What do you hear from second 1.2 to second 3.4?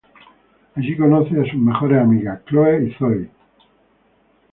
a sus mejores amigas: Chloe y Zoey.